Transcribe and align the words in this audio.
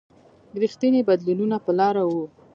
رښتیني 0.61 1.01
بدلونونه 1.07 1.57
پر 1.65 1.73
لاره 1.79 2.03
و. 2.09 2.13